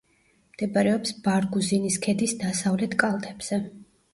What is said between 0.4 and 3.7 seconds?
მდებარეობს ბარგუზინის ქედის დასავლეთ კალთებზე.